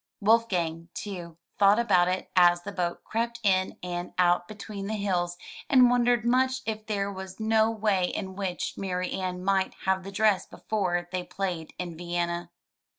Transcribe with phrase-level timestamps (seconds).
[0.19, 5.37] Wolfgang, too, thought about it as the boat crept in and out between the hills,
[5.69, 10.47] and wondered much if there was no way in which Marianne might have the dress
[10.47, 12.49] before they played in Vienna.